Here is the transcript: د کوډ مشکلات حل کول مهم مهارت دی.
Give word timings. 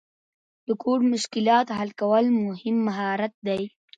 د 0.67 0.69
کوډ 0.81 0.99
مشکلات 1.13 1.67
حل 1.77 1.89
کول 2.01 2.25
مهم 2.45 2.75
مهارت 2.87 3.33
دی. 3.47 3.63